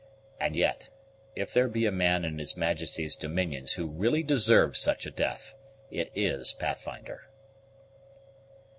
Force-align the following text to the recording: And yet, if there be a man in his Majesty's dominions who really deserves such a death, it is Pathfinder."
And 0.39 0.55
yet, 0.55 0.89
if 1.35 1.53
there 1.53 1.67
be 1.67 1.85
a 1.85 1.91
man 1.91 2.25
in 2.25 2.39
his 2.39 2.57
Majesty's 2.57 3.15
dominions 3.15 3.73
who 3.73 3.85
really 3.85 4.23
deserves 4.23 4.79
such 4.79 5.05
a 5.05 5.11
death, 5.11 5.53
it 5.91 6.09
is 6.15 6.53
Pathfinder." 6.53 7.29